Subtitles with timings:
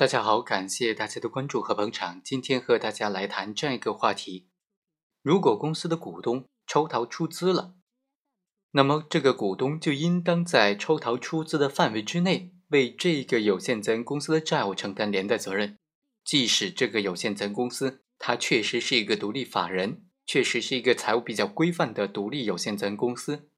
[0.00, 2.22] 大家好，感谢大家的关注和捧场。
[2.24, 4.48] 今天和大家来谈这样一个话题：
[5.20, 7.74] 如果公司的股东抽逃出资了，
[8.70, 15.76] 那么这个股东就应当在抽逃出资的范围之内，为这个有限责任公司的债务承担连带责任。
[16.24, 23.50] 即使这个有限责任公司它确实是一个独立法人，确实是一个财务比较规范的独立有限责任公司，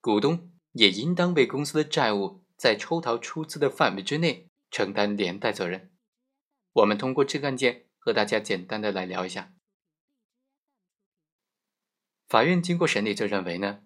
[0.00, 5.92] 股东也应当为公司的债务在抽逃出资的范围之内承担连带责任。
[6.72, 9.52] 我们通过这个案件和大家简单的来聊一下。
[12.26, 13.84] 法院经过审理就认为呢。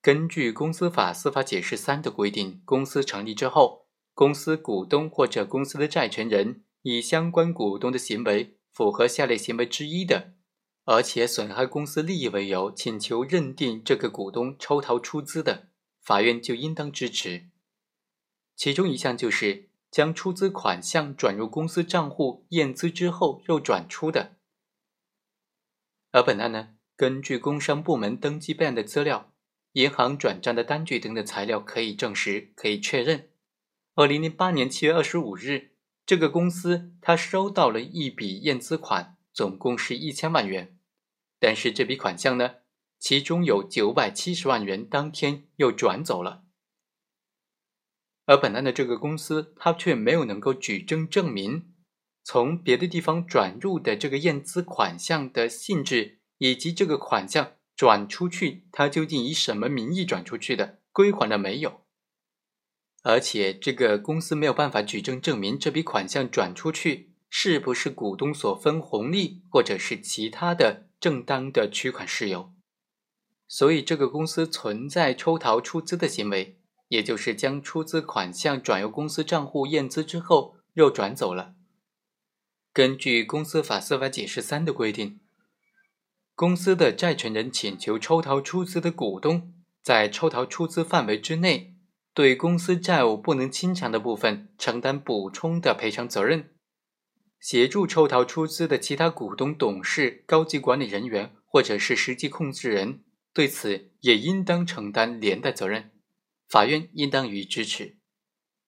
[0.00, 10.34] 根据公司法司法解释三的规定，公司成立之后，公司股东或者公司的债权人以相关股东的行为符合下列行为之一的，
[10.84, 15.68] 而且损害公司利益为由，请求认定这个股东抽逃出资的，
[16.00, 17.50] 法院就应当支持。
[18.54, 24.36] 其中一项就是将出资款项转入公司账户验资之后又转出的。
[26.10, 29.32] 而本案呢，根据工商部门登记备案的资料。
[29.72, 33.28] 银行转账的单据等的材料可以证实，可以确认。
[33.94, 35.72] 二零零八年七月二十五日，
[36.06, 40.76] 这个公司他收到了一笔验资款，总共是一千万元。
[41.38, 42.56] 但是这笔款项呢，
[42.98, 46.44] 其中有九百七十万元当天又转走了。
[48.28, 51.72] 而本案的这个公司，它却没有能够举证证明，
[52.22, 57.54] 从别的地方转入的这个验资款项的性质以及这个款项。
[57.74, 60.80] 转出去，它究竟以什么名义转出去的？
[60.90, 61.82] 归还了没有？
[63.04, 72.52] 而且这个公司没有办法举证证明这笔款项转出去是不是股东所分红利，或者是其他的正当的取款事由。
[73.46, 76.57] 所以这个公司存在抽逃出资的行为，
[76.88, 81.54] 也就是将出资款项转由公司账户验资之后又转走了。
[82.72, 85.20] 根据公司法司法解释三的规定。
[86.34, 91.74] 公司的债权人请求抽逃出资的股东，在抽逃出资范围之内，
[92.14, 96.50] 对公司债务不能清偿的部分承担补充的赔偿责任。
[97.40, 105.90] 协助抽逃出资的其他股东、董事、高级管理人员或者是实际控制人，对此也应当承担连带责任。
[106.48, 107.98] 法院应当予以支持。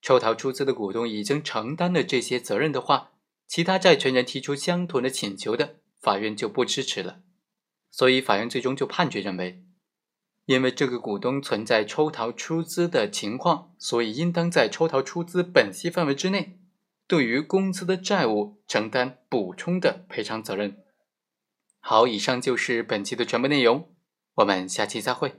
[0.03, 3.13] 抽逃出资的股东已经承担了这些责任的话，
[3.47, 7.21] 其他债权人提出相同的请求的，法院就不支持了。
[7.91, 9.65] 所以，法院最终就判决认为，
[10.47, 16.61] 因为这个股东存在抽逃出资的情况，所以应当在抽逃出资本息范围之内，
[17.07, 20.79] 对于公司的债务承担补充的赔偿责任。
[21.81, 23.95] 好，以上就是本期的全部内容，
[24.37, 25.35] 我们下期再会。